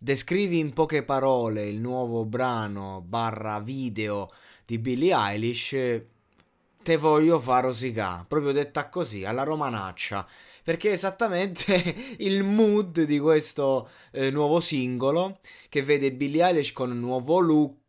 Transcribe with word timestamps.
Descrivi 0.00 0.60
in 0.60 0.72
poche 0.74 1.02
parole 1.02 1.66
il 1.66 1.80
nuovo 1.80 2.24
brano 2.24 3.02
barra 3.04 3.58
video 3.58 4.30
di 4.64 4.78
Billie 4.78 5.12
Eilish. 5.12 5.70
Te 6.80 6.96
voglio 6.96 7.40
far 7.40 7.64
rosicà, 7.64 8.24
proprio 8.28 8.52
detta 8.52 8.90
così, 8.90 9.24
alla 9.24 9.42
romanaccia. 9.42 10.24
Perché 10.62 10.90
è 10.90 10.92
esattamente 10.92 11.82
il 12.18 12.44
mood 12.44 13.02
di 13.02 13.18
questo 13.18 13.88
eh, 14.12 14.30
nuovo 14.30 14.60
singolo 14.60 15.40
che 15.68 15.82
vede 15.82 16.12
Billie 16.12 16.46
Eilish 16.46 16.72
con 16.72 16.92
un 16.92 17.00
nuovo 17.00 17.40
look, 17.40 17.87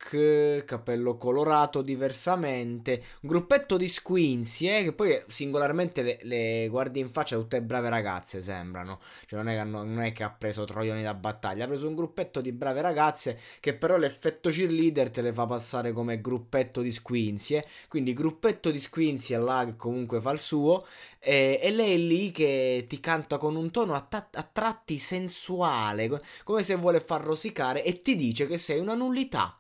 capello 0.66 1.18
colorato 1.18 1.82
diversamente, 1.82 3.04
un 3.22 3.30
gruppetto 3.30 3.76
di 3.76 3.90
squinzi 3.90 4.68
eh, 4.68 4.84
che 4.84 4.94
poi 4.94 5.22
singolarmente 5.28 6.02
le, 6.02 6.20
le, 6.22 6.68
guardi 6.70 7.02
in 7.02 7.10
faccia 7.10 7.36
tutte 7.36 7.62
brave 7.62 7.90
ragazze 7.90 8.42
sembrano, 8.42 9.00
cioè 9.28 9.40
non 9.40 9.50
è, 9.50 9.54
che 9.54 9.60
hanno, 9.60 9.84
non 9.84 10.00
è 10.00 10.14
che 10.14 10.24
ha 10.24 10.32
preso 10.32 10.64
troioni 10.64 11.04
da 11.04 11.14
battaglia, 11.14 11.66
ha 11.66 11.68
preso 11.68 11.88
un 11.88 11.96
gruppetto 11.96 12.40
di 12.40 12.54
brave 12.54 12.82
ragazze 12.82 13.40
che 13.60 13.76
però 13.76 13.98
l'effetto 13.98 14.50
cheerleader 14.50 15.10
te 15.10 15.22
le 15.22 15.34
fa 15.34 15.46
passare 15.46 15.92
come 15.92 16.22
gruppetto 16.22 16.82
di 16.82 16.92
squinzi, 16.92 17.56
eh. 17.56 17.66
quindi 17.90 18.14
gruppetto 18.14 18.72
di 18.72 18.80
squinzi 18.80 19.34
è 19.34 19.38
là 19.38 19.66
che 19.66 19.76
comunque 19.76 20.22
fa 20.22 20.32
il 20.32 20.40
suo 20.40 20.86
e, 21.20 21.60
e 21.62 21.72
lei 21.72 21.94
è 21.96 21.98
lì 21.98 22.32
che 22.32 22.86
ti 22.88 23.00
canta 23.02 23.38
con 23.38 23.56
un 23.58 23.70
tono 23.70 23.94
a, 23.94 24.00
ta- 24.00 24.30
a 24.32 24.50
tratti 24.50 24.98
sensuale, 24.98 26.10
come 26.44 26.64
se 26.64 26.76
vuole 26.76 27.02
far 27.02 27.22
rosicare 27.22 27.84
e 27.84 28.02
ti 28.02 28.16
dice 28.16 28.48
che 28.48 28.58
sei 28.58 28.80
una 28.80 28.96
nullità. 28.96 29.59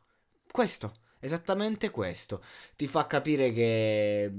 Questo, 0.52 0.94
esattamente 1.20 1.90
questo. 1.90 2.42
Ti 2.76 2.88
fa 2.88 3.08
capire 3.08 3.52
che 3.52 4.32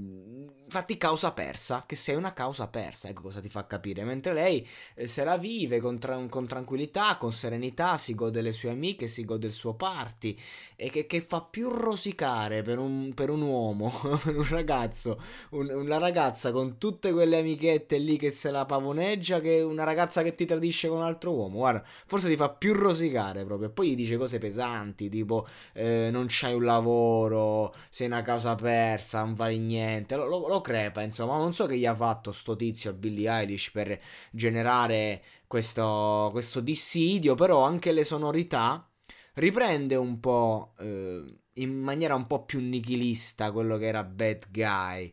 Infatti 0.70 0.97
causa 0.97 1.33
persa, 1.33 1.83
che 1.84 1.97
sei 1.97 2.14
una 2.14 2.33
causa 2.33 2.69
persa, 2.69 3.09
ecco 3.09 3.22
cosa 3.22 3.41
ti 3.41 3.48
fa 3.48 3.67
capire, 3.67 4.05
mentre 4.05 4.33
lei 4.33 4.64
eh, 4.95 5.09
se 5.09 5.25
la 5.25 5.37
vive 5.37 5.81
con, 5.81 5.98
tra- 5.98 6.25
con, 6.28 6.47
tranquillità, 6.47 7.17
con 7.19 7.33
serenità, 7.33 7.97
si 7.97 8.14
gode 8.14 8.41
le 8.41 8.53
sue 8.53 8.70
amiche, 8.70 9.09
si 9.09 9.25
gode 9.25 9.48
il 9.48 9.53
suo 9.53 9.75
party. 9.75 10.39
E 10.77 10.89
che, 10.89 11.06
che 11.06 11.20
fa 11.22 11.41
più 11.42 11.70
rosicare 11.70 12.62
per 12.62 12.78
un, 12.78 13.12
per 13.15 13.31
un 13.31 13.42
uomo, 13.42 13.92
per 14.22 14.37
un 14.37 14.48
ragazzo, 14.48 15.20
un, 15.50 15.69
una 15.70 15.98
ragazza 15.98 16.53
con 16.53 16.78
tutte 16.78 17.11
quelle 17.11 17.39
amichette 17.39 17.98
lì 17.98 18.17
che 18.17 18.31
se 18.31 18.53
la 18.53 18.65
pavoneggia 18.65 19.41
che 19.41 19.61
una 19.62 19.83
ragazza 19.83 20.22
che 20.22 20.37
ti 20.37 20.44
tradisce 20.44 20.87
con 20.87 20.98
un 20.98 21.03
altro 21.03 21.33
uomo, 21.33 21.56
guarda, 21.59 21.83
forse 22.06 22.28
ti 22.28 22.37
fa 22.37 22.48
più 22.48 22.75
rosicare 22.75 23.44
proprio, 23.44 23.70
poi 23.70 23.91
gli 23.91 23.97
dice 23.97 24.17
cose 24.17 24.39
pesanti, 24.39 25.09
tipo 25.09 25.48
eh, 25.72 26.11
non 26.12 26.27
c'hai 26.28 26.55
un 26.55 26.62
lavoro, 26.72 27.74
sei 27.88 28.06
una 28.06 28.22
causa 28.22 28.54
persa, 28.54 29.20
non 29.22 29.34
vali 29.34 29.58
niente, 29.58 30.16
lo, 30.16 30.26
lo, 30.26 30.48
lo 30.48 30.60
crepa, 30.60 31.02
insomma, 31.02 31.36
non 31.36 31.52
so 31.54 31.66
che 31.66 31.76
gli 31.76 31.86
ha 31.86 31.94
fatto 31.94 32.32
sto 32.32 32.56
tizio 32.56 32.90
a 32.90 32.92
Billie 32.94 33.30
Eilish 33.30 33.70
per 33.70 33.98
generare 34.30 35.22
questo, 35.46 36.28
questo 36.32 36.60
dissidio, 36.60 37.34
però 37.34 37.62
anche 37.62 37.92
le 37.92 38.04
sonorità 38.04 38.88
riprende 39.34 39.96
un 39.96 40.20
po' 40.20 40.72
eh, 40.78 41.24
in 41.54 41.78
maniera 41.80 42.14
un 42.14 42.26
po' 42.26 42.44
più 42.44 42.60
nichilista 42.60 43.52
quello 43.52 43.76
che 43.76 43.86
era 43.86 44.04
Bad 44.04 44.46
Guy. 44.50 45.12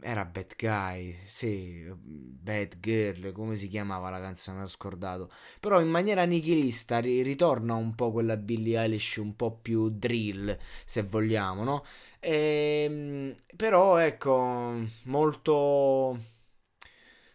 Era 0.00 0.24
Bad 0.24 0.54
Guy, 0.56 1.16
sì, 1.24 1.84
Bad 1.94 2.78
Girl, 2.80 3.32
come 3.32 3.56
si 3.56 3.68
chiamava 3.68 4.10
la 4.10 4.20
canzone, 4.20 4.62
ho 4.62 4.66
scordato. 4.66 5.30
Però 5.60 5.80
in 5.80 5.88
maniera 5.88 6.24
nichilista 6.24 6.98
ri- 6.98 7.22
ritorna 7.22 7.74
un 7.74 7.94
po' 7.94 8.12
quella 8.12 8.36
Billie 8.36 8.78
Eilish 8.78 9.16
un 9.16 9.34
po' 9.36 9.52
più 9.56 9.88
drill, 9.90 10.56
se 10.84 11.02
vogliamo, 11.02 11.64
no? 11.64 11.84
E, 12.20 12.84
ehm, 12.88 13.34
però 13.56 13.96
ecco, 13.98 14.74
molto 15.04 16.18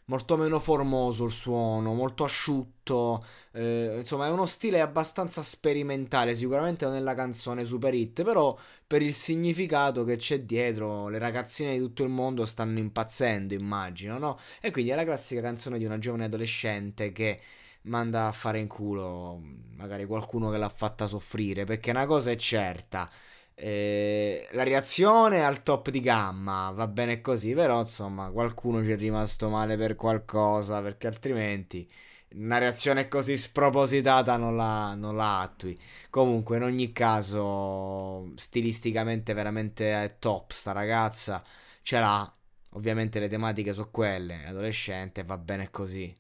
molto 0.09 0.37
meno 0.37 0.59
formoso 0.59 1.25
il 1.25 1.31
suono, 1.31 1.93
molto 1.93 2.23
asciutto, 2.23 3.25
eh, 3.51 3.95
insomma 3.99 4.27
è 4.27 4.29
uno 4.29 4.45
stile 4.45 4.79
abbastanza 4.79 5.43
sperimentale, 5.43 6.33
sicuramente 6.33 6.85
non 6.85 6.95
è 6.95 6.99
la 7.01 7.13
canzone 7.13 7.65
super 7.65 7.93
hit, 7.93 8.23
però 8.23 8.57
per 8.85 9.01
il 9.01 9.13
significato 9.13 10.03
che 10.05 10.15
c'è 10.15 10.41
dietro 10.41 11.09
le 11.09 11.19
ragazzine 11.19 11.73
di 11.73 11.79
tutto 11.79 12.03
il 12.03 12.09
mondo 12.09 12.45
stanno 12.45 12.79
impazzendo, 12.79 13.53
immagino, 13.53 14.17
no? 14.17 14.37
E 14.61 14.71
quindi 14.71 14.91
è 14.91 14.95
la 14.95 15.03
classica 15.03 15.41
canzone 15.41 15.77
di 15.77 15.83
una 15.85 15.99
giovane 15.99 16.25
adolescente 16.25 17.11
che 17.11 17.39
manda 17.83 18.27
a 18.27 18.31
fare 18.31 18.59
in 18.59 18.67
culo 18.67 19.41
magari 19.75 20.05
qualcuno 20.05 20.49
che 20.49 20.57
l'ha 20.57 20.69
fatta 20.69 21.05
soffrire, 21.05 21.65
perché 21.65 21.89
una 21.91 22.05
cosa 22.05 22.31
è 22.31 22.35
certa 22.37 23.09
eh, 23.59 24.47
la 24.51 24.63
reazione 24.63 25.43
al 25.43 25.63
top 25.63 25.89
di 25.89 25.99
gamma, 25.99 26.69
va 26.71 26.87
bene 26.87 27.21
così, 27.21 27.53
però 27.53 27.81
insomma 27.81 28.29
qualcuno 28.29 28.83
ci 28.83 28.91
è 28.91 28.97
rimasto 28.97 29.49
male 29.49 29.75
per 29.77 29.95
qualcosa, 29.95 30.81
perché 30.81 31.07
altrimenti 31.07 31.89
una 32.35 32.59
reazione 32.59 33.07
così 33.07 33.35
spropositata 33.37 34.37
non 34.37 34.55
la, 34.55 34.93
non 34.95 35.15
la 35.15 35.39
attui. 35.41 35.75
Comunque, 36.09 36.57
in 36.57 36.63
ogni 36.63 36.91
caso, 36.93 38.31
stilisticamente 38.35 39.33
veramente 39.33 40.03
è 40.03 40.17
top 40.19 40.51
sta 40.51 40.71
ragazza, 40.71 41.43
ce 41.81 41.99
l'ha. 41.99 42.31
Ovviamente 42.71 43.19
le 43.19 43.27
tematiche 43.27 43.73
sono 43.73 43.89
quelle, 43.89 44.45
adolescente, 44.45 45.23
va 45.23 45.37
bene 45.37 45.69
così. 45.71 46.13